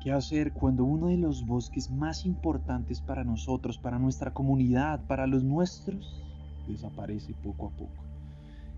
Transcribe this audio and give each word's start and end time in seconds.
¿Qué 0.00 0.12
hacer 0.12 0.52
cuando 0.52 0.84
uno 0.84 1.08
de 1.08 1.16
los 1.16 1.44
bosques 1.44 1.90
más 1.90 2.24
importantes 2.24 3.00
para 3.00 3.24
nosotros, 3.24 3.78
para 3.78 3.98
nuestra 3.98 4.32
comunidad, 4.32 5.00
para 5.06 5.26
los 5.26 5.42
nuestros, 5.42 6.22
desaparece 6.68 7.34
poco 7.34 7.66
a 7.66 7.70
poco? 7.70 8.04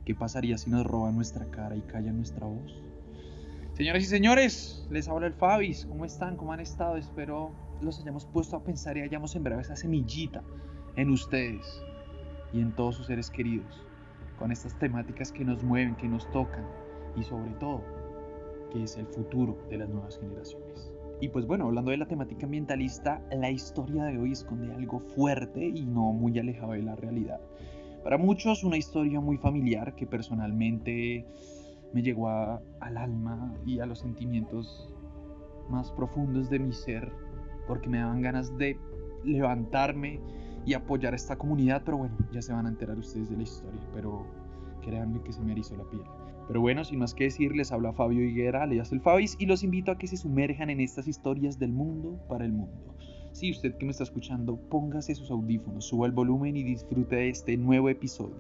¿Qué 0.05 0.15
pasaría 0.15 0.57
si 0.57 0.71
nos 0.71 0.87
roban 0.87 1.15
nuestra 1.15 1.45
cara 1.47 1.77
y 1.77 1.83
calla 1.83 2.13
nuestra 2.13 2.47
voz? 2.47 2.75
Señoras 3.75 4.03
y 4.03 4.07
señores, 4.07 4.87
les 4.91 5.09
habla 5.09 5.27
el 5.27 5.35
Fabis. 5.35 5.87
¿Cómo 5.87 6.05
están? 6.05 6.37
¿Cómo 6.37 6.53
han 6.53 6.61
estado? 6.61 6.97
Espero 6.97 7.53
los 7.81 8.01
hayamos 8.01 8.27
puesto 8.27 8.57
a 8.57 8.65
pensar 8.65 8.97
y 8.97 9.03
hayamos 9.03 9.31
sembrado 9.31 9.61
esa 9.61 9.77
semillita 9.77 10.43
en 10.97 11.11
ustedes 11.11 11.83
y 12.53 12.61
en 12.61 12.73
todos 12.73 12.97
sus 12.97 13.07
seres 13.07 13.31
queridos, 13.31 13.87
con 14.39 14.53
estas 14.53 14.79
temáticas 14.79 15.33
que 15.33 15.45
nos 15.45 15.63
mueven, 15.63 15.95
que 15.97 16.09
nos 16.09 16.31
tocan 16.31 16.67
y 17.17 17.23
sobre 17.23 17.53
todo, 17.53 17.83
que 18.71 18.85
es 18.85 18.97
el 18.97 19.07
futuro 19.07 19.59
de 19.69 19.79
las 19.79 19.89
nuevas 19.89 20.19
generaciones. 20.19 20.91
Y 21.21 21.29
pues 21.29 21.47
bueno, 21.47 21.67
hablando 21.67 21.91
de 21.91 21.99
la 21.99 22.07
temática 22.07 22.47
ambientalista, 22.47 23.23
la 23.31 23.51
historia 23.51 24.05
de 24.05 24.19
hoy 24.19 24.33
esconde 24.33 24.73
algo 24.73 25.01
fuerte 25.01 25.63
y 25.63 25.85
no 25.85 26.13
muy 26.13 26.39
alejado 26.39 26.73
de 26.73 26.83
la 26.83 26.97
realidad. 26.97 27.41
Para 28.03 28.17
muchos 28.17 28.65
una 28.65 28.79
historia 28.79 29.21
muy 29.21 29.37
familiar 29.37 29.95
que 29.95 30.07
personalmente 30.07 31.27
me 31.93 32.03
llegó 32.03 32.29
al 32.29 32.97
alma 32.97 33.55
y 33.67 33.81
a 33.81 33.87
los 33.87 33.99
sentimientos 33.99 34.95
más 35.69 35.93
profundos 35.93 36.49
de 36.49 36.59
mi 36.59 36.73
ser, 36.73 37.13
porque 37.67 37.91
me 37.91 37.99
daban 37.99 38.23
ganas 38.23 38.57
de 38.57 38.79
levantarme 39.23 40.21
y 40.65 40.73
apoyar 40.73 41.13
a 41.13 41.17
esta 41.17 41.37
comunidad, 41.37 41.83
pero 41.85 41.99
bueno, 41.99 42.17
ya 42.33 42.41
se 42.41 42.53
van 42.53 42.67
a 42.67 42.71
enterar 42.71 42.99
ustedes 42.99 43.29
de 43.29 43.37
la 43.37 43.43
historia, 43.43 43.81
pero 43.95 44.25
créanme 44.81 45.21
que 45.23 45.33
se 45.33 45.43
me 45.43 45.53
erizó 45.53 45.77
la 45.77 45.85
piel. 45.85 46.03
Pero 46.51 46.63
bueno, 46.63 46.83
sin 46.83 46.99
más 46.99 47.15
que 47.15 47.23
decir, 47.23 47.55
les 47.55 47.71
habla 47.71 47.93
Fabio 47.93 48.25
Higuera, 48.25 48.65
alias 48.65 48.91
el 48.91 49.01
Fabis, 49.01 49.37
y 49.39 49.47
los 49.47 49.63
invito 49.63 49.93
a 49.93 49.99
que 49.99 50.09
se 50.09 50.17
sumerjan 50.17 50.69
en 50.69 50.81
estas 50.81 51.07
historias 51.07 51.61
del 51.61 51.71
mundo 51.71 52.19
para 52.29 52.45
el 52.45 52.51
mundo. 52.51 52.97
Si 53.31 53.53
usted 53.53 53.77
que 53.77 53.85
me 53.85 53.93
está 53.93 54.03
escuchando, 54.03 54.57
póngase 54.69 55.15
sus 55.15 55.31
audífonos, 55.31 55.85
suba 55.85 56.09
el 56.09 56.13
volumen 56.13 56.57
y 56.57 56.65
disfrute 56.65 57.15
de 57.15 57.29
este 57.29 57.57
nuevo 57.57 57.89
episodio. 57.89 58.35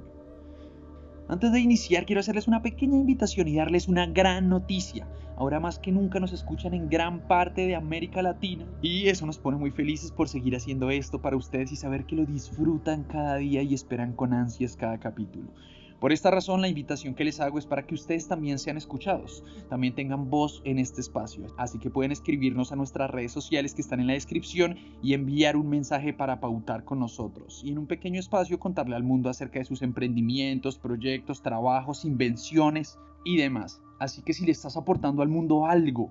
Antes 1.28 1.52
de 1.52 1.60
iniciar, 1.60 2.04
quiero 2.04 2.18
hacerles 2.18 2.48
una 2.48 2.62
pequeña 2.62 2.96
invitación 2.96 3.46
y 3.46 3.54
darles 3.54 3.86
una 3.86 4.06
gran 4.06 4.48
noticia. 4.48 5.06
Ahora 5.36 5.60
más 5.60 5.78
que 5.78 5.92
nunca 5.92 6.18
nos 6.18 6.32
escuchan 6.32 6.74
en 6.74 6.88
gran 6.88 7.28
parte 7.28 7.64
de 7.64 7.76
América 7.76 8.22
Latina 8.22 8.66
y 8.82 9.06
eso 9.06 9.24
nos 9.24 9.38
pone 9.38 9.56
muy 9.56 9.70
felices 9.70 10.10
por 10.10 10.28
seguir 10.28 10.56
haciendo 10.56 10.90
esto 10.90 11.22
para 11.22 11.36
ustedes 11.36 11.70
y 11.70 11.76
saber 11.76 12.06
que 12.06 12.16
lo 12.16 12.26
disfrutan 12.26 13.04
cada 13.04 13.36
día 13.36 13.62
y 13.62 13.72
esperan 13.72 14.14
con 14.14 14.32
ansias 14.34 14.74
cada 14.74 14.98
capítulo. 14.98 15.52
Por 16.00 16.12
esta 16.12 16.30
razón, 16.30 16.62
la 16.62 16.68
invitación 16.68 17.14
que 17.14 17.24
les 17.24 17.40
hago 17.40 17.58
es 17.58 17.66
para 17.66 17.86
que 17.86 17.94
ustedes 17.94 18.26
también 18.26 18.58
sean 18.58 18.78
escuchados, 18.78 19.44
también 19.68 19.94
tengan 19.94 20.30
voz 20.30 20.62
en 20.64 20.78
este 20.78 21.02
espacio. 21.02 21.46
Así 21.58 21.78
que 21.78 21.90
pueden 21.90 22.10
escribirnos 22.10 22.72
a 22.72 22.76
nuestras 22.76 23.10
redes 23.10 23.32
sociales 23.32 23.74
que 23.74 23.82
están 23.82 24.00
en 24.00 24.06
la 24.06 24.14
descripción 24.14 24.78
y 25.02 25.12
enviar 25.12 25.58
un 25.58 25.68
mensaje 25.68 26.14
para 26.14 26.40
pautar 26.40 26.84
con 26.84 27.00
nosotros. 27.00 27.60
Y 27.62 27.72
en 27.72 27.78
un 27.78 27.86
pequeño 27.86 28.18
espacio 28.18 28.58
contarle 28.58 28.96
al 28.96 29.02
mundo 29.02 29.28
acerca 29.28 29.58
de 29.58 29.66
sus 29.66 29.82
emprendimientos, 29.82 30.78
proyectos, 30.78 31.42
trabajos, 31.42 32.06
invenciones 32.06 32.98
y 33.22 33.36
demás. 33.36 33.82
Así 33.98 34.22
que 34.22 34.32
si 34.32 34.46
le 34.46 34.52
estás 34.52 34.78
aportando 34.78 35.20
al 35.20 35.28
mundo 35.28 35.66
algo 35.66 36.10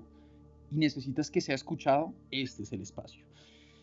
y 0.70 0.76
necesitas 0.76 1.32
que 1.32 1.40
sea 1.40 1.56
escuchado, 1.56 2.14
este 2.30 2.62
es 2.62 2.72
el 2.72 2.82
espacio. 2.82 3.24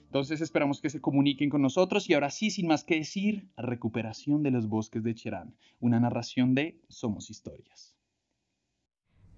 Entonces 0.08 0.40
esperamos 0.40 0.80
que 0.80 0.90
se 0.90 1.02
comuniquen 1.02 1.50
con 1.50 1.62
nosotros 1.62 2.10
y 2.10 2.14
ahora 2.14 2.30
sí, 2.30 2.50
sin 2.50 2.68
más 2.68 2.86
que 2.86 2.96
decir, 2.96 3.50
recuperación 3.58 4.42
de 4.42 4.52
los 4.52 4.70
bosques 4.70 5.04
de 5.04 5.14
Cherán, 5.14 5.54
una 5.82 6.00
narración 6.00 6.56
de 6.56 6.80
Somos 6.88 7.30
Historias. 7.30 7.94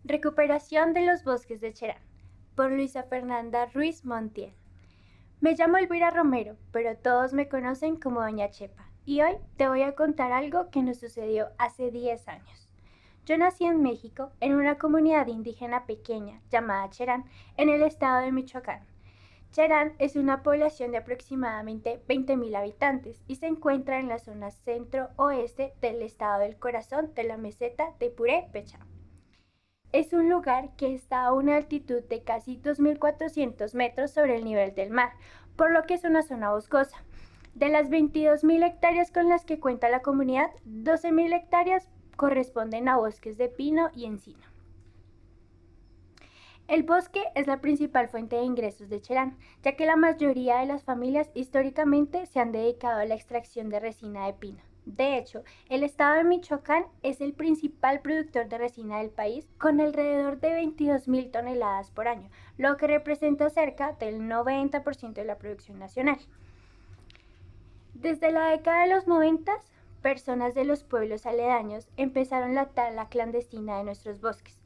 Recuperación 0.03 0.93
de 0.93 1.05
los 1.07 1.23
bosques 1.23 1.59
de 1.59 1.73
Cherán, 1.73 2.01
por 2.55 2.71
Luisa 2.71 3.01
Fernanda 3.03 3.65
Ruiz 3.65 4.05
Montiel. 4.05 4.53
Me 5.41 5.55
llamo 5.55 5.77
Elvira 5.77 6.11
Romero, 6.11 6.55
pero 6.71 6.95
todos 6.97 7.33
me 7.33 7.49
conocen 7.49 7.95
como 7.95 8.21
Doña 8.21 8.51
Chepa, 8.51 8.91
y 9.05 9.21
hoy 9.21 9.37
te 9.57 9.67
voy 9.67 9.81
a 9.81 9.95
contar 9.95 10.31
algo 10.31 10.69
que 10.69 10.83
nos 10.83 10.99
sucedió 10.99 11.47
hace 11.57 11.89
10 11.89 12.27
años. 12.27 12.69
Yo 13.25 13.37
nací 13.39 13.65
en 13.65 13.81
México, 13.81 14.31
en 14.39 14.53
una 14.53 14.77
comunidad 14.77 15.25
indígena 15.27 15.87
pequeña 15.87 16.41
llamada 16.51 16.91
Cherán, 16.91 17.25
en 17.57 17.69
el 17.69 17.81
estado 17.81 18.21
de 18.21 18.31
Michoacán. 18.31 18.85
Cherán 19.51 19.93
es 19.97 20.15
una 20.15 20.43
población 20.43 20.91
de 20.91 20.99
aproximadamente 20.99 22.01
20.000 22.07 22.55
habitantes 22.55 23.23
y 23.27 23.35
se 23.35 23.47
encuentra 23.47 23.99
en 23.99 24.07
la 24.07 24.19
zona 24.19 24.51
centro-oeste 24.51 25.73
del 25.81 26.03
estado 26.03 26.41
del 26.41 26.57
corazón 26.57 27.13
de 27.15 27.23
la 27.23 27.37
meseta 27.37 27.95
de 27.99 28.11
Puré-Pecha. 28.11 28.79
Es 29.91 30.13
un 30.13 30.29
lugar 30.29 30.75
que 30.75 30.93
está 30.93 31.23
a 31.23 31.33
una 31.33 31.55
altitud 31.55 32.03
de 32.03 32.23
casi 32.23 32.59
2.400 32.59 33.73
metros 33.73 34.11
sobre 34.11 34.35
el 34.35 34.45
nivel 34.45 34.75
del 34.75 34.91
mar, 34.91 35.13
por 35.55 35.71
lo 35.71 35.83
que 35.83 35.95
es 35.95 36.03
una 36.03 36.21
zona 36.21 36.51
boscosa. 36.51 37.03
De 37.55 37.69
las 37.69 37.89
22.000 37.89 38.67
hectáreas 38.67 39.09
con 39.09 39.29
las 39.29 39.45
que 39.45 39.59
cuenta 39.59 39.89
la 39.89 40.03
comunidad, 40.03 40.51
12.000 40.65 41.35
hectáreas 41.35 41.89
corresponden 42.15 42.87
a 42.87 42.97
bosques 42.97 43.37
de 43.39 43.49
pino 43.49 43.89
y 43.95 44.05
encino. 44.05 44.48
El 46.69 46.83
bosque 46.83 47.23
es 47.33 47.47
la 47.47 47.61
principal 47.61 48.09
fuente 48.09 48.35
de 48.35 48.43
ingresos 48.43 48.89
de 48.89 49.01
Cherán, 49.01 49.35
ya 49.63 49.75
que 49.75 49.87
la 49.87 49.95
mayoría 49.95 50.57
de 50.57 50.67
las 50.67 50.83
familias 50.83 51.31
históricamente 51.33 52.27
se 52.27 52.39
han 52.39 52.51
dedicado 52.51 52.99
a 52.99 53.05
la 53.05 53.15
extracción 53.15 53.69
de 53.69 53.79
resina 53.79 54.27
de 54.27 54.33
pino. 54.33 54.59
De 54.85 55.17
hecho, 55.17 55.43
el 55.69 55.81
estado 55.81 56.17
de 56.17 56.25
Michoacán 56.25 56.85
es 57.01 57.21
el 57.21 57.33
principal 57.33 58.01
productor 58.01 58.49
de 58.49 58.59
resina 58.59 58.99
del 58.99 59.09
país, 59.09 59.47
con 59.57 59.81
alrededor 59.81 60.39
de 60.39 60.53
22 60.53 61.07
mil 61.07 61.31
toneladas 61.31 61.89
por 61.89 62.07
año, 62.07 62.29
lo 62.59 62.77
que 62.77 62.85
representa 62.85 63.49
cerca 63.49 63.93
del 63.93 64.21
90% 64.21 65.13
de 65.13 65.25
la 65.25 65.39
producción 65.39 65.79
nacional. 65.79 66.19
Desde 67.95 68.31
la 68.31 68.49
década 68.49 68.83
de 68.83 68.93
los 68.93 69.07
90, 69.07 69.53
personas 70.03 70.53
de 70.53 70.65
los 70.65 70.83
pueblos 70.83 71.25
aledaños 71.25 71.89
empezaron 71.97 72.53
la 72.53 72.67
tala 72.67 73.09
clandestina 73.09 73.79
de 73.79 73.85
nuestros 73.85 74.21
bosques 74.21 74.58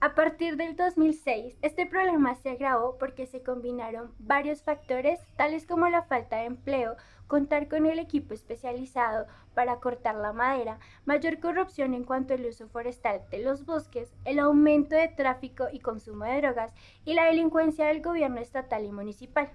a 0.00 0.14
partir 0.14 0.56
del 0.56 0.76
2006, 0.76 1.56
este 1.60 1.84
problema 1.84 2.36
se 2.36 2.50
agravó 2.50 2.96
porque 2.98 3.26
se 3.26 3.42
combinaron 3.42 4.12
varios 4.20 4.62
factores, 4.62 5.18
tales 5.34 5.66
como 5.66 5.88
la 5.88 6.02
falta 6.02 6.36
de 6.36 6.44
empleo, 6.44 6.94
contar 7.26 7.66
con 7.66 7.84
el 7.84 7.98
equipo 7.98 8.32
especializado 8.32 9.26
para 9.54 9.80
cortar 9.80 10.14
la 10.14 10.32
madera, 10.32 10.78
mayor 11.04 11.40
corrupción 11.40 11.94
en 11.94 12.04
cuanto 12.04 12.34
al 12.34 12.46
uso 12.46 12.68
forestal 12.68 13.22
de 13.32 13.42
los 13.42 13.66
bosques, 13.66 14.14
el 14.24 14.38
aumento 14.38 14.94
de 14.94 15.08
tráfico 15.08 15.66
y 15.72 15.80
consumo 15.80 16.26
de 16.26 16.42
drogas 16.42 16.72
y 17.04 17.14
la 17.14 17.24
delincuencia 17.24 17.86
del 17.86 18.00
gobierno 18.00 18.40
estatal 18.40 18.84
y 18.84 18.92
municipal. 18.92 19.50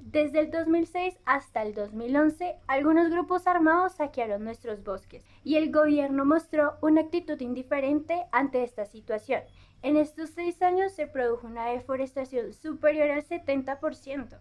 Desde 0.00 0.40
el 0.40 0.50
2006 0.50 1.18
hasta 1.24 1.62
el 1.62 1.74
2011, 1.74 2.56
algunos 2.66 3.10
grupos 3.10 3.46
armados 3.46 3.94
saquearon 3.94 4.44
nuestros 4.44 4.82
bosques 4.82 5.24
y 5.44 5.56
el 5.56 5.72
gobierno 5.72 6.24
mostró 6.24 6.76
una 6.82 7.02
actitud 7.02 7.40
indiferente 7.40 8.24
ante 8.32 8.64
esta 8.64 8.84
situación 8.86 9.42
en 9.84 9.98
estos 9.98 10.30
seis 10.30 10.62
años 10.62 10.92
se 10.92 11.06
produjo 11.06 11.46
una 11.46 11.66
deforestación 11.66 12.54
superior 12.54 13.10
al 13.10 13.22
70%. 13.22 14.40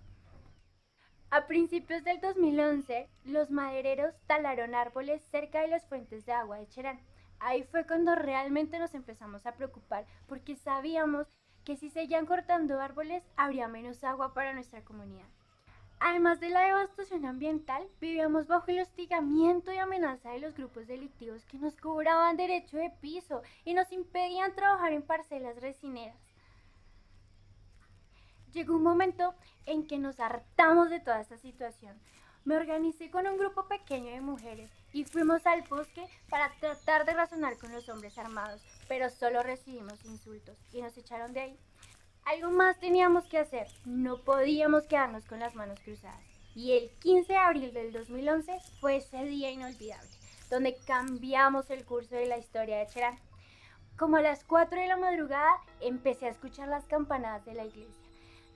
A 1.32 1.48
principios 1.48 2.06
del 2.06 2.22
2011, 2.22 3.10
los 3.26 3.52
madereros 3.52 4.16
talaron 4.26 4.74
árboles 4.74 5.22
cerca 5.32 5.60
de 5.60 5.68
las 5.68 5.86
fuentes 5.86 6.26
de 6.26 6.32
agua 6.32 6.60
de 6.60 6.68
Cherán. 6.70 7.02
Ahí 7.40 7.64
fue 7.64 7.86
cuando 7.86 8.16
realmente 8.16 8.80
nos 8.80 8.96
empezamos 8.96 9.46
a 9.46 9.56
preocupar 9.56 10.06
porque 10.28 10.56
sabíamos 10.56 11.28
que 11.66 11.76
si 11.76 11.90
seguían 11.90 12.26
cortando 12.26 12.80
árboles 12.80 13.22
habría 13.36 13.68
menos 13.68 14.02
agua 14.06 14.34
para 14.34 14.54
nuestra 14.54 14.86
comunidad. 14.86 15.28
Además 16.06 16.42
de 16.42 16.50
la 16.50 16.66
devastación 16.66 17.26
ambiental, 17.26 17.88
vivíamos 18.02 18.46
bajo 18.46 18.66
el 18.68 18.82
hostigamiento 18.82 19.72
y 19.72 19.78
amenaza 19.78 20.32
de 20.32 20.40
los 20.40 20.54
grupos 20.54 20.86
delictivos 20.86 21.46
que 21.46 21.58
nos 21.58 21.78
cobraban 21.78 22.36
derecho 22.36 22.76
de 22.76 22.90
piso 22.90 23.42
y 23.64 23.74
nos 23.74 23.90
impedían 23.94 24.54
trabajar 24.54 24.92
en 24.92 25.02
parcelas 25.02 25.62
resineras. 25.62 26.18
Llegó 28.52 28.76
un 28.76 28.84
momento 28.84 29.34
en 29.66 29.88
que 29.88 29.98
nos 29.98 30.20
hartamos 30.20 30.90
de 30.90 31.00
toda 31.00 31.22
esta 31.22 31.38
situación. 31.38 31.98
Me 32.44 32.58
organicé 32.58 33.10
con 33.10 33.26
un 33.26 33.38
grupo 33.38 33.70
pequeño 33.70 34.12
de 34.12 34.20
mujeres 34.20 34.72
y 34.92 35.06
fuimos 35.06 35.48
al 35.48 35.62
bosque 35.62 36.06
para 36.30 36.52
tratar 36.60 37.06
de 37.06 37.14
razonar 37.14 37.58
con 37.58 37.72
los 37.72 37.88
hombres 37.88 38.18
armados, 38.18 38.62
pero 38.90 39.10
solo 39.10 39.42
recibimos 39.42 40.04
insultos 40.04 40.58
y 40.74 40.82
nos 40.82 40.98
echaron 40.98 41.32
de 41.32 41.40
ahí. 41.40 41.60
Algo 42.26 42.52
más 42.52 42.80
teníamos 42.80 43.26
que 43.26 43.38
hacer, 43.38 43.68
no 43.84 44.18
podíamos 44.18 44.84
quedarnos 44.84 45.26
con 45.26 45.40
las 45.40 45.56
manos 45.56 45.80
cruzadas. 45.82 46.24
Y 46.56 46.72
el 46.72 46.90
15 47.00 47.34
de 47.34 47.38
abril 47.38 47.74
del 47.74 47.92
2011 47.92 48.60
fue 48.80 48.98
ese 48.98 49.26
día 49.26 49.52
inolvidable, 49.52 50.10
donde 50.50 50.78
cambiamos 50.86 51.70
el 51.70 51.84
curso 51.84 52.16
de 52.16 52.28
la 52.28 52.38
historia 52.38 52.78
de 52.78 52.88
Cherán. 52.88 53.20
Como 53.98 54.18
a 54.18 54.22
las 54.22 54.46
4 54.46 54.80
de 54.80 54.88
la 54.88 54.98
madrugada 54.98 55.52
empecé 55.82 56.28
a 56.28 56.30
escuchar 56.30 56.70
las 56.70 56.86
campanadas 56.86 57.44
de 57.46 57.56
la 57.56 57.66
iglesia. 57.66 58.03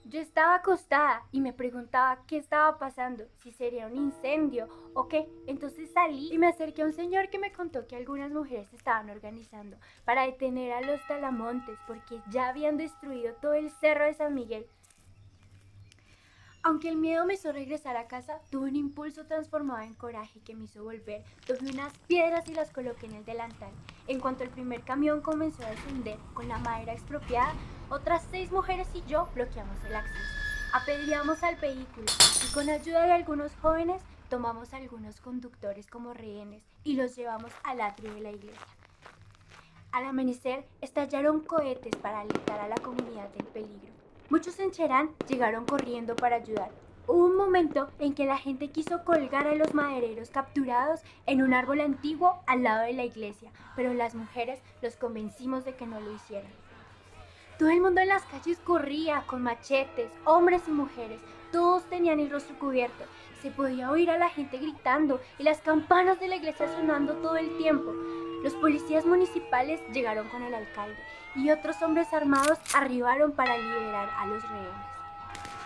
Yo 0.09 0.21
estaba 0.21 0.55
acostada 0.55 1.23
y 1.33 1.41
me 1.41 1.51
preguntaba 1.51 2.23
qué 2.27 2.37
estaba 2.37 2.79
pasando, 2.79 3.25
si 3.43 3.51
sería 3.51 3.87
un 3.87 3.97
incendio 3.97 4.69
o 4.93 5.09
qué. 5.09 5.27
Entonces 5.47 5.91
salí 5.91 6.31
y 6.31 6.37
me 6.37 6.47
acerqué 6.47 6.83
a 6.83 6.85
un 6.85 6.93
señor 6.93 7.29
que 7.29 7.39
me 7.39 7.51
contó 7.51 7.87
que 7.87 7.97
algunas 7.97 8.31
mujeres 8.31 8.71
estaban 8.71 9.09
organizando 9.09 9.75
para 10.05 10.25
detener 10.25 10.71
a 10.71 10.81
los 10.81 11.05
talamontes 11.07 11.77
porque 11.87 12.21
ya 12.29 12.47
habían 12.47 12.77
destruido 12.77 13.33
todo 13.41 13.53
el 13.53 13.69
cerro 13.69 14.05
de 14.05 14.13
San 14.13 14.33
Miguel. 14.33 14.65
Aunque 16.63 16.87
el 16.87 16.95
miedo 16.95 17.25
me 17.25 17.33
hizo 17.33 17.51
regresar 17.51 17.97
a 17.97 18.07
casa, 18.07 18.39
tuve 18.49 18.69
un 18.69 18.75
impulso 18.77 19.25
transformado 19.25 19.81
en 19.81 19.93
coraje 19.93 20.39
que 20.39 20.55
me 20.55 20.65
hizo 20.65 20.83
volver. 20.83 21.23
Tomé 21.45 21.71
unas 21.71 21.97
piedras 22.07 22.47
y 22.47 22.53
las 22.53 22.71
coloqué 22.71 23.07
en 23.07 23.15
el 23.15 23.25
delantal. 23.25 23.71
En 24.07 24.21
cuanto 24.21 24.43
el 24.43 24.49
primer 24.49 24.81
camión 24.83 25.21
comenzó 25.21 25.65
a 25.65 25.69
descender 25.69 26.17
con 26.33 26.47
la 26.47 26.59
madera 26.59 26.93
expropiada, 26.93 27.53
otras 27.89 28.25
seis 28.29 28.51
mujeres 28.51 28.87
y 28.93 29.03
yo 29.07 29.27
bloqueamos 29.33 29.83
el 29.85 29.95
acceso. 29.95 30.23
Apedreamos 30.73 31.43
al 31.43 31.55
vehículo 31.55 32.07
y 32.45 32.53
con 32.53 32.69
ayuda 32.69 33.03
de 33.05 33.13
algunos 33.13 33.51
jóvenes 33.61 34.01
tomamos 34.29 34.73
a 34.73 34.77
algunos 34.77 35.21
conductores 35.21 35.87
como 35.87 36.13
rehenes 36.13 36.63
y 36.83 36.95
los 36.95 37.15
llevamos 37.15 37.51
al 37.63 37.81
atrio 37.81 38.13
de 38.13 38.21
la 38.21 38.31
iglesia. 38.31 38.67
Al 39.91 40.05
amanecer 40.05 40.67
estallaron 40.81 41.41
cohetes 41.41 41.95
para 41.95 42.19
alertar 42.19 42.59
a 42.59 42.67
la 42.67 42.75
comunidad 42.75 43.29
del 43.29 43.45
peligro. 43.45 43.93
Muchos 44.29 44.59
en 44.59 44.71
Cherán 44.71 45.11
llegaron 45.27 45.65
corriendo 45.65 46.15
para 46.15 46.35
ayudar. 46.35 46.69
Hubo 47.07 47.25
un 47.25 47.37
momento 47.37 47.89
en 47.99 48.13
que 48.13 48.25
la 48.25 48.37
gente 48.37 48.69
quiso 48.69 49.05
colgar 49.05 49.47
a 49.47 49.55
los 49.55 49.73
madereros 49.73 50.29
capturados 50.29 50.99
en 51.25 51.41
un 51.41 51.53
árbol 51.53 51.79
antiguo 51.79 52.43
al 52.45 52.63
lado 52.63 52.83
de 52.83 52.91
la 52.91 53.05
iglesia, 53.05 53.49
pero 53.77 53.93
las 53.93 54.13
mujeres 54.13 54.59
los 54.81 54.97
convencimos 54.97 55.63
de 55.63 55.75
que 55.75 55.87
no 55.87 56.01
lo 56.01 56.13
hicieran. 56.13 56.51
Todo 57.57 57.69
el 57.69 57.81
mundo 57.81 58.01
en 58.01 58.09
las 58.09 58.23
calles 58.25 58.59
corría 58.63 59.23
con 59.25 59.41
machetes, 59.41 60.11
hombres 60.25 60.61
y 60.67 60.71
mujeres. 60.71 61.19
Todos 61.51 61.83
tenían 61.85 62.19
el 62.19 62.29
rostro 62.29 62.55
cubierto. 62.59 63.03
Se 63.41 63.49
podía 63.49 63.89
oír 63.89 64.11
a 64.11 64.19
la 64.19 64.29
gente 64.29 64.59
gritando 64.59 65.19
y 65.39 65.43
las 65.43 65.61
campanas 65.61 66.19
de 66.19 66.27
la 66.27 66.35
iglesia 66.35 66.67
sonando 66.67 67.13
todo 67.15 67.35
el 67.35 67.57
tiempo. 67.57 67.91
Los 68.43 68.53
policías 68.53 69.07
municipales 69.07 69.81
llegaron 69.91 70.29
con 70.29 70.43
el 70.43 70.53
alcalde 70.53 70.97
y 71.33 71.49
otros 71.49 71.81
hombres 71.81 72.13
armados 72.13 72.59
arribaron 72.75 73.31
para 73.31 73.57
liberar 73.57 74.07
a 74.15 74.27
los 74.27 74.43
rehenes. 74.43 74.87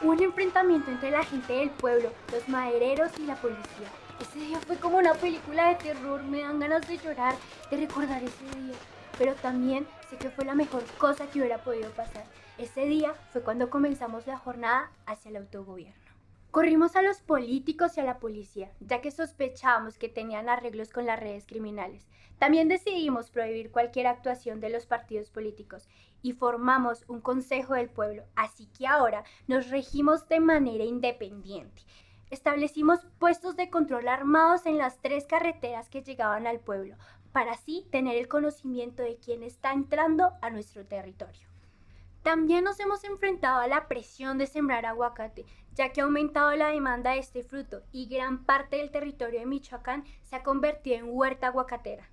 Un 0.01 0.23
enfrentamiento 0.23 0.91
entre 0.91 1.11
la 1.11 1.25
gente 1.25 1.51
del 1.51 1.71
pueblo, 1.71 2.13
los 2.31 2.47
madereros 2.47 3.11
y 3.19 3.25
la 3.25 3.35
policía. 3.35 3.89
Ese 4.21 4.39
día 4.39 4.59
fue 4.59 4.77
como 4.77 4.97
una 4.97 5.13
película 5.15 5.67
de 5.67 5.75
terror, 5.75 6.23
me 6.23 6.41
dan 6.41 6.59
ganas 6.59 6.87
de 6.87 6.97
llorar, 6.97 7.35
de 7.69 7.77
recordar 7.77 8.23
ese 8.23 8.45
día. 8.59 8.75
Pero 9.21 9.35
también 9.35 9.85
sé 10.09 10.17
que 10.17 10.31
fue 10.31 10.45
la 10.45 10.55
mejor 10.55 10.83
cosa 10.97 11.29
que 11.29 11.37
hubiera 11.37 11.59
podido 11.59 11.91
pasar. 11.91 12.23
Ese 12.57 12.87
día 12.87 13.13
fue 13.31 13.43
cuando 13.43 13.69
comenzamos 13.69 14.25
la 14.25 14.35
jornada 14.35 14.89
hacia 15.05 15.29
el 15.29 15.35
autogobierno. 15.35 16.01
Corrimos 16.49 16.95
a 16.95 17.03
los 17.03 17.21
políticos 17.21 17.95
y 17.95 17.99
a 17.99 18.03
la 18.03 18.17
policía, 18.17 18.71
ya 18.79 18.99
que 18.99 19.11
sospechábamos 19.11 19.99
que 19.99 20.09
tenían 20.09 20.49
arreglos 20.49 20.89
con 20.91 21.05
las 21.05 21.19
redes 21.19 21.45
criminales. 21.45 22.07
También 22.39 22.67
decidimos 22.67 23.29
prohibir 23.29 23.69
cualquier 23.69 24.07
actuación 24.07 24.59
de 24.59 24.71
los 24.71 24.87
partidos 24.87 25.29
políticos 25.29 25.87
y 26.23 26.33
formamos 26.33 27.05
un 27.07 27.21
Consejo 27.21 27.75
del 27.75 27.89
Pueblo, 27.89 28.23
así 28.35 28.65
que 28.75 28.87
ahora 28.87 29.23
nos 29.45 29.69
regimos 29.69 30.27
de 30.29 30.39
manera 30.39 30.83
independiente. 30.83 31.83
Establecimos 32.31 33.05
puestos 33.19 33.57
de 33.57 33.69
control 33.69 34.07
armados 34.07 34.65
en 34.65 34.77
las 34.77 34.99
tres 35.01 35.25
carreteras 35.25 35.89
que 35.89 36.01
llegaban 36.01 36.47
al 36.47 36.61
pueblo, 36.61 36.95
para 37.33 37.51
así 37.51 37.85
tener 37.91 38.15
el 38.15 38.29
conocimiento 38.29 39.03
de 39.03 39.17
quién 39.17 39.43
está 39.43 39.73
entrando 39.73 40.31
a 40.41 40.49
nuestro 40.49 40.85
territorio. 40.85 41.49
También 42.23 42.63
nos 42.63 42.79
hemos 42.79 43.03
enfrentado 43.03 43.59
a 43.59 43.67
la 43.67 43.89
presión 43.89 44.37
de 44.37 44.47
sembrar 44.47 44.85
aguacate, 44.85 45.45
ya 45.73 45.91
que 45.91 45.99
ha 45.99 46.05
aumentado 46.05 46.55
la 46.55 46.69
demanda 46.69 47.11
de 47.11 47.19
este 47.19 47.43
fruto 47.43 47.83
y 47.91 48.05
gran 48.05 48.45
parte 48.45 48.77
del 48.77 48.91
territorio 48.91 49.41
de 49.41 49.45
Michoacán 49.45 50.05
se 50.23 50.37
ha 50.37 50.43
convertido 50.43 50.97
en 50.97 51.09
huerta 51.09 51.47
aguacatera. 51.47 52.09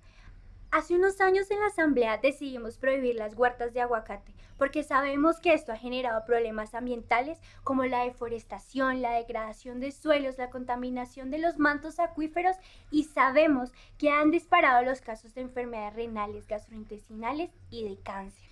Hace 0.71 0.95
unos 0.95 1.19
años 1.19 1.49
en 1.49 1.59
la 1.61 1.65
Asamblea 1.65 2.19
decidimos 2.19 2.77
prohibir 2.77 3.15
las 3.15 3.33
huertas 3.33 3.73
de 3.73 3.81
aguacate, 3.81 4.35
porque 4.55 4.83
sabemos 4.83 5.39
que 5.39 5.53
esto 5.53 5.71
ha 5.71 5.77
generado 5.77 6.23
problemas 6.25 6.75
ambientales 6.75 7.39
como 7.63 7.85
la 7.85 8.03
deforestación, 8.03 9.01
la 9.01 9.13
degradación 9.13 9.79
de 9.79 9.91
suelos, 9.91 10.37
la 10.37 10.51
contaminación 10.51 11.31
de 11.31 11.39
los 11.39 11.57
mantos 11.57 11.99
acuíferos 11.99 12.55
y 12.91 13.05
sabemos 13.05 13.71
que 13.97 14.11
han 14.11 14.29
disparado 14.29 14.83
los 14.83 15.01
casos 15.01 15.33
de 15.33 15.41
enfermedades 15.41 15.95
renales, 15.95 16.45
gastrointestinales 16.45 17.49
y 17.71 17.89
de 17.89 17.99
cáncer. 18.03 18.47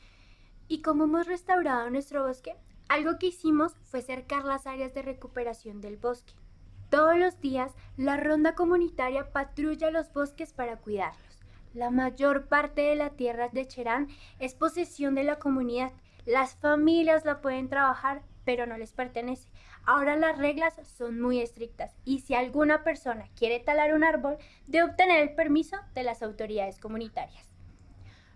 ¿Y 0.67 0.81
cómo 0.81 1.03
hemos 1.03 1.27
restaurado 1.27 1.87
nuestro 1.91 2.25
bosque? 2.25 2.55
Algo 2.89 3.19
que 3.19 3.27
hicimos 3.27 3.75
fue 3.83 4.01
cercar 4.01 4.43
las 4.43 4.65
áreas 4.65 4.91
de 4.95 5.03
recuperación 5.03 5.81
del 5.81 5.97
bosque. 5.97 6.33
Todos 6.89 7.15
los 7.15 7.39
días, 7.41 7.73
la 7.95 8.17
ronda 8.17 8.55
comunitaria 8.55 9.31
patrulla 9.31 9.91
los 9.91 10.11
bosques 10.13 10.51
para 10.51 10.77
cuidarlos. 10.77 11.26
La 11.77 11.91
mayor 11.91 12.47
parte 12.47 12.81
de 12.81 12.95
la 12.95 13.11
tierra 13.11 13.49
de 13.49 13.67
Cherán 13.67 14.07
es 14.39 14.55
posesión 14.55 15.13
de 15.13 15.23
la 15.23 15.37
comunidad. 15.37 15.91
Las 16.25 16.55
familias 16.55 17.23
la 17.23 17.39
pueden 17.39 17.69
trabajar, 17.69 18.23
pero 18.45 18.65
no 18.65 18.79
les 18.79 18.93
pertenece. 18.93 19.47
Ahora 19.85 20.15
las 20.15 20.39
reglas 20.39 20.73
son 20.97 21.21
muy 21.21 21.39
estrictas 21.39 21.95
y 22.03 22.21
si 22.21 22.33
alguna 22.33 22.83
persona 22.83 23.27
quiere 23.35 23.59
talar 23.59 23.93
un 23.93 24.03
árbol, 24.03 24.37
debe 24.65 24.89
obtener 24.89 25.21
el 25.21 25.35
permiso 25.35 25.77
de 25.93 26.01
las 26.01 26.23
autoridades 26.23 26.79
comunitarias. 26.79 27.47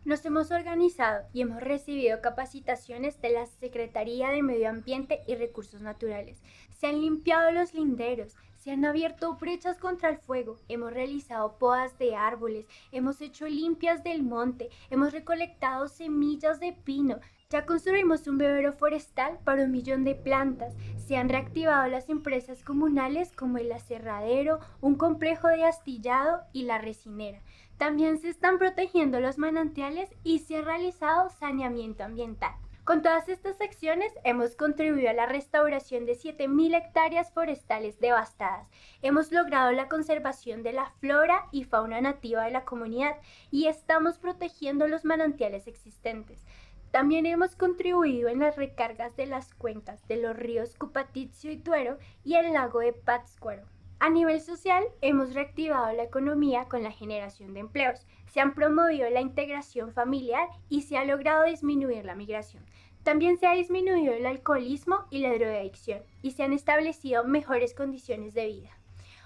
Nos 0.06 0.24
hemos 0.24 0.52
organizado 0.52 1.28
y 1.34 1.42
hemos 1.42 1.64
recibido 1.64 2.22
capacitaciones 2.22 3.20
de 3.22 3.32
la 3.32 3.48
Secretaría 3.48 4.30
de 4.30 4.44
Medio 4.44 4.70
Ambiente 4.70 5.24
y 5.26 5.34
Recursos 5.34 5.82
Naturales. 5.82 6.44
Se 6.78 6.86
han 6.86 7.02
limpiado 7.02 7.52
los 7.52 7.74
linderos, 7.74 8.36
se 8.62 8.69
han 8.69 8.86
abierto 8.86 9.34
brechas 9.38 9.80
contra 9.80 10.10
el 10.10 10.18
fuego, 10.18 10.58
hemos 10.69 10.94
realizado 10.94 11.58
podas 11.58 11.98
de 11.98 12.16
árboles, 12.16 12.68
hemos 12.92 13.19
hecho 13.19 13.48
limpias 13.48 14.04
del 14.04 14.22
monte, 14.22 14.69
hemos 14.92 15.13
recolectado 15.13 15.88
semillas 15.88 16.60
de 16.60 16.72
pino, 16.72 17.19
ya 17.50 17.66
construimos 17.66 18.28
un 18.28 18.38
bebero 18.38 18.72
forestal 18.72 19.40
para 19.44 19.63
un 19.63 19.72
millón 19.72 20.06
de 20.06 20.16
plantas. 20.16 20.74
Se 20.96 21.18
han 21.18 21.28
reactivado 21.28 21.86
las 21.90 22.08
empresas 22.10 22.63
comunales 22.63 23.34
como 23.34 23.58
el 23.58 23.69
aserradero, 23.74 24.62
un 24.80 24.96
complejo 24.96 25.50
de 25.50 25.66
astillado 25.66 26.44
y 26.54 26.64
la 26.64 26.78
resinera. 26.78 27.42
También 27.78 28.19
se 28.19 28.30
están 28.30 28.57
protegiendo 28.57 29.19
los 29.19 29.38
manantiales 29.38 30.10
y 30.24 30.40
se 30.40 30.57
ha 30.57 30.62
realizado 30.62 31.30
saneamiento 31.30 32.06
ambiental. 32.06 32.54
Con 32.92 33.04
todas 33.04 33.30
estas 33.30 33.62
acciones 33.62 34.12
hemos 34.26 34.58
contribuido 34.58 35.10
a 35.10 35.14
la 35.14 35.26
restauración 35.26 36.06
de 36.06 36.12
7.000 36.12 36.76
hectáreas 36.76 37.32
forestales 37.32 38.02
devastadas. 38.02 38.68
Hemos 39.02 39.32
logrado 39.32 39.72
la 39.72 39.88
conservación 39.88 40.62
de 40.62 40.74
la 40.74 40.92
flora 41.00 41.48
y 41.54 41.64
fauna 41.64 42.02
nativa 42.02 42.44
de 42.44 42.52
la 42.52 42.66
comunidad 42.66 43.16
y 43.50 43.68
estamos 43.68 44.18
protegiendo 44.18 44.90
los 44.90 45.06
manantiales 45.06 45.68
existentes. 45.68 46.45
También 46.92 47.26
hemos 47.26 47.56
contribuido 47.56 48.28
en 48.28 48.40
las 48.40 48.57
recargas 48.57 49.16
de 49.16 49.26
las 49.26 49.54
cuencas 49.54 50.06
de 50.10 50.18
los 50.18 50.36
ríos 50.36 50.76
Cupatizio 50.76 51.50
y 51.50 51.60
Tuero 51.60 51.98
y 52.26 52.36
el 52.36 52.52
lago 52.52 52.81
de 52.81 52.92
Pátzcuaro. 52.92 53.64
A 54.02 54.10
nivel 54.10 54.42
social, 54.42 54.83
hemos 55.02 55.36
reactivado 55.36 55.94
la 55.94 56.02
economía 56.02 56.66
con 56.66 56.81
la 56.81 56.92
generación 56.92 57.54
de 57.54 57.60
empleos, 57.60 58.07
se 58.26 58.42
han 58.42 58.56
promovido 58.56 59.07
la 59.12 59.21
integración 59.21 59.94
familiar 59.94 60.50
y 60.69 60.81
se 60.81 60.98
ha 60.98 61.06
logrado 61.06 61.44
disminuir 61.44 62.04
la 62.04 62.16
migración. 62.16 62.66
También 63.04 63.38
se 63.40 63.48
ha 63.48 63.54
disminuido 63.54 64.14
el 64.14 64.26
alcoholismo 64.26 65.06
y 65.10 65.20
la 65.20 65.34
drogadicción 65.34 66.02
y 66.22 66.31
se 66.31 66.44
han 66.44 66.54
establecido 66.54 67.24
mejores 67.24 67.74
condiciones 67.74 68.34
de 68.34 68.48
vida. 68.48 68.70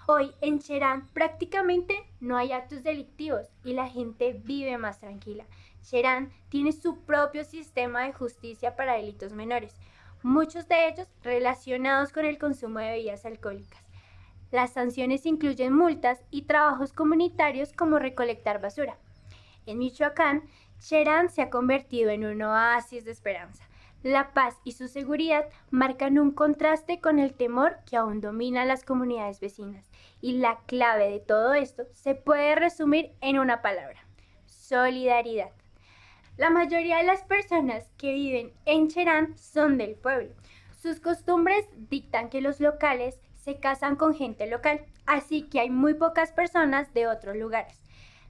Hoy 0.07 0.31
en 0.41 0.59
Cherán 0.59 1.07
prácticamente 1.13 1.95
no 2.19 2.37
hay 2.37 2.51
actos 2.51 2.83
delictivos 2.83 3.47
y 3.63 3.73
la 3.73 3.89
gente 3.89 4.39
vive 4.43 4.77
más 4.77 4.99
tranquila. 4.99 5.45
Cherán 5.81 6.31
tiene 6.49 6.71
su 6.71 6.99
propio 7.01 7.43
sistema 7.43 8.03
de 8.03 8.13
justicia 8.13 8.75
para 8.75 8.97
delitos 8.97 9.33
menores, 9.33 9.75
muchos 10.23 10.67
de 10.67 10.87
ellos 10.87 11.07
relacionados 11.23 12.11
con 12.11 12.25
el 12.25 12.37
consumo 12.37 12.79
de 12.79 12.91
bebidas 12.91 13.25
alcohólicas. 13.25 13.83
Las 14.51 14.73
sanciones 14.73 15.25
incluyen 15.25 15.73
multas 15.73 16.23
y 16.31 16.43
trabajos 16.43 16.93
comunitarios 16.93 17.73
como 17.73 17.99
recolectar 17.99 18.61
basura. 18.61 18.97
En 19.65 19.79
Michoacán, 19.79 20.43
Cherán 20.79 21.29
se 21.29 21.41
ha 21.41 21.49
convertido 21.49 22.09
en 22.09 22.25
un 22.25 22.41
oasis 22.41 23.05
de 23.05 23.11
esperanza. 23.11 23.63
La 24.03 24.33
paz 24.33 24.59
y 24.63 24.73
su 24.73 24.87
seguridad 24.87 25.45
marcan 25.71 26.19
un 26.19 26.31
contraste 26.31 27.01
con 27.01 27.17
el 27.17 27.33
temor 27.33 27.77
que 27.89 27.97
aún 27.97 28.21
domina 28.21 28.63
las 28.63 28.83
comunidades 28.83 29.39
vecinas. 29.39 29.89
Y 30.21 30.37
la 30.37 30.59
clave 30.67 31.09
de 31.09 31.19
todo 31.19 31.53
esto 31.55 31.85
se 31.93 32.13
puede 32.13 32.55
resumir 32.55 33.13
en 33.21 33.39
una 33.39 33.63
palabra, 33.63 34.05
solidaridad. 34.45 35.49
La 36.37 36.49
mayoría 36.49 36.97
de 36.97 37.03
las 37.05 37.23
personas 37.23 37.89
que 37.97 38.13
viven 38.13 38.53
en 38.65 38.89
Cherán 38.89 39.37
son 39.37 39.77
del 39.77 39.95
pueblo. 39.95 40.35
Sus 40.75 40.99
costumbres 40.99 41.65
dictan 41.89 42.29
que 42.29 42.41
los 42.41 42.59
locales 42.59 43.19
se 43.35 43.59
casan 43.59 43.95
con 43.95 44.13
gente 44.13 44.45
local, 44.45 44.85
así 45.05 45.43
que 45.43 45.61
hay 45.61 45.69
muy 45.69 45.93
pocas 45.93 46.31
personas 46.31 46.93
de 46.93 47.07
otros 47.07 47.35
lugares. 47.35 47.79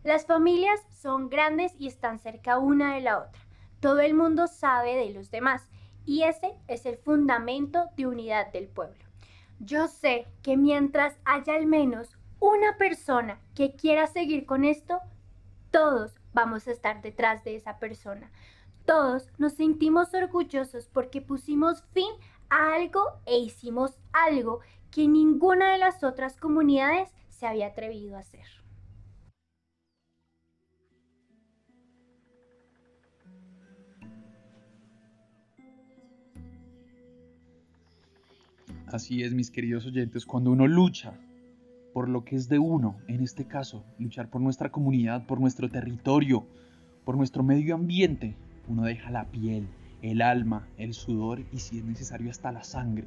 Las 0.06 0.28
familias 0.28 0.80
son 1.02 1.30
grandes 1.30 1.74
y 1.80 1.88
están 1.88 2.20
cerca 2.20 2.60
una 2.60 2.94
de 2.94 3.02
la 3.02 3.18
otra. 3.18 3.42
Todo 3.80 4.02
el 4.02 4.14
mundo 4.14 4.46
sabe 4.46 4.94
de 4.96 5.10
los 5.10 5.32
demás 5.32 5.68
Y 6.06 6.22
ese 6.22 6.54
es 6.68 6.86
el 6.86 6.98
fundamento 6.98 7.86
de 7.98 8.06
unidad 8.06 8.52
del 8.52 8.68
pueblo. 8.68 9.04
Yo 9.60 9.88
sé 9.88 10.28
que 10.44 10.58
mientras 10.58 11.18
haya 11.26 11.56
al 11.56 11.66
menos 11.66 12.16
una 12.40 12.78
persona 12.78 13.40
que 13.56 13.76
quiera 13.76 14.06
seguir 14.06 14.46
con 14.46 14.64
esto, 14.64 15.00
todos 15.72 16.14
vamos 16.36 16.68
a 16.68 16.72
estar 16.72 17.02
detrás 17.02 17.44
de 17.44 17.56
esa 17.56 17.80
persona. 17.80 18.30
Todos 18.86 19.32
nos 19.40 19.54
sentimos 19.54 20.14
orgullosos 20.14 20.88
porque 20.88 21.20
pusimos 21.20 21.82
fin 21.94 22.14
a 22.52 22.76
algo 22.76 23.02
e 23.26 23.40
hicimos 23.40 23.98
algo 24.14 24.60
que 24.92 25.08
ninguna 25.08 25.72
de 25.72 25.80
las 25.80 26.04
otras 26.04 26.38
comunidades 26.38 27.10
se 27.30 27.48
había 27.48 27.70
atrevido 27.70 28.18
a 28.18 28.20
hacer. 28.20 28.65
Así 38.88 39.24
es, 39.24 39.34
mis 39.34 39.50
queridos 39.50 39.86
oyentes, 39.88 40.26
cuando 40.26 40.52
uno 40.52 40.68
lucha 40.68 41.14
por 41.94 42.08
lo 42.08 42.24
que 42.24 42.36
es 42.36 42.50
de 42.50 42.60
uno, 42.60 42.98
en 43.08 43.22
este 43.22 43.46
caso, 43.46 43.84
luchar 43.98 44.30
por 44.30 44.42
nuestra 44.42 44.70
comunidad, 44.72 45.26
por 45.26 45.40
nuestro 45.40 45.70
territorio, 45.70 46.46
por 47.04 47.18
nuestro 47.18 47.42
medio 47.42 47.74
ambiente, 47.74 48.36
uno 48.68 48.84
deja 48.84 49.10
la 49.10 49.26
piel, 49.26 49.68
el 50.02 50.22
alma, 50.22 50.68
el 50.78 50.94
sudor 50.94 51.42
y 51.52 51.60
si 51.60 51.80
es 51.80 51.86
necesario 51.86 52.30
hasta 52.30 52.52
la 52.52 52.64
sangre 52.64 53.06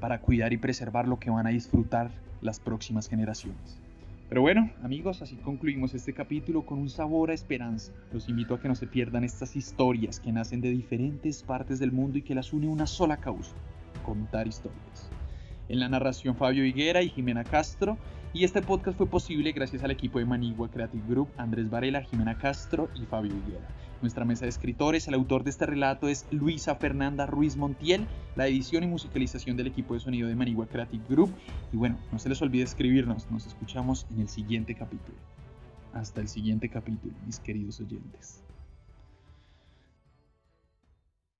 para 0.00 0.20
cuidar 0.20 0.52
y 0.52 0.58
preservar 0.58 1.06
lo 1.06 1.18
que 1.18 1.30
van 1.30 1.46
a 1.46 1.50
disfrutar 1.50 2.10
las 2.40 2.60
próximas 2.60 3.08
generaciones. 3.08 3.78
Pero 4.28 4.42
bueno, 4.42 4.70
amigos, 4.82 5.20
así 5.22 5.36
concluimos 5.36 5.94
este 5.94 6.12
capítulo 6.12 6.64
con 6.64 6.78
un 6.78 6.88
sabor 6.88 7.30
a 7.30 7.34
esperanza. 7.34 7.92
Los 8.12 8.28
invito 8.28 8.54
a 8.54 8.60
que 8.60 8.68
no 8.68 8.74
se 8.74 8.86
pierdan 8.86 9.24
estas 9.24 9.56
historias 9.56 10.20
que 10.20 10.32
nacen 10.32 10.60
de 10.60 10.70
diferentes 10.70 11.42
partes 11.42 11.78
del 11.78 11.92
mundo 11.92 12.18
y 12.18 12.22
que 12.22 12.34
las 12.34 12.52
une 12.52 12.68
una 12.68 12.86
sola 12.86 13.16
causa, 13.16 13.54
contar 14.08 14.48
historias. 14.48 15.10
En 15.68 15.80
la 15.80 15.88
narración 15.90 16.34
Fabio 16.34 16.64
Higuera 16.64 17.02
y 17.02 17.10
Jimena 17.10 17.44
Castro, 17.44 17.98
y 18.32 18.44
este 18.44 18.62
podcast 18.62 18.96
fue 18.96 19.06
posible 19.06 19.52
gracias 19.52 19.84
al 19.84 19.90
equipo 19.90 20.18
de 20.18 20.24
Manigua 20.24 20.70
Creative 20.70 21.04
Group, 21.06 21.28
Andrés 21.36 21.68
Varela, 21.68 22.02
Jimena 22.02 22.38
Castro 22.38 22.88
y 22.94 23.04
Fabio 23.04 23.34
Higuera. 23.36 23.68
Nuestra 24.00 24.24
mesa 24.24 24.46
de 24.46 24.48
escritores, 24.48 25.08
el 25.08 25.14
autor 25.14 25.44
de 25.44 25.50
este 25.50 25.66
relato 25.66 26.08
es 26.08 26.24
Luisa 26.30 26.74
Fernanda 26.76 27.26
Ruiz 27.26 27.58
Montiel, 27.58 28.06
la 28.34 28.46
edición 28.46 28.82
y 28.84 28.86
musicalización 28.86 29.58
del 29.58 29.66
equipo 29.66 29.92
de 29.92 30.00
sonido 30.00 30.26
de 30.26 30.36
Manigua 30.36 30.66
Creative 30.66 31.04
Group. 31.06 31.34
Y 31.70 31.76
bueno, 31.76 31.98
no 32.10 32.18
se 32.18 32.30
les 32.30 32.40
olvide 32.40 32.62
escribirnos, 32.62 33.30
nos 33.30 33.46
escuchamos 33.46 34.06
en 34.10 34.22
el 34.22 34.28
siguiente 34.30 34.74
capítulo. 34.74 35.18
Hasta 35.92 36.22
el 36.22 36.28
siguiente 36.28 36.70
capítulo, 36.70 37.12
mis 37.26 37.40
queridos 37.40 37.78
oyentes. 37.80 38.47